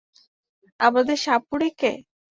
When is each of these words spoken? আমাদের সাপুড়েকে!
আমাদের 0.79 1.17
সাপুড়েকে! 1.17 1.91